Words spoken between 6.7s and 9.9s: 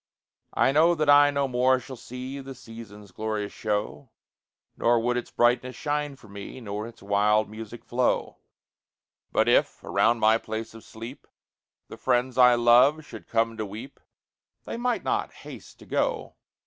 its wild music flow; But if,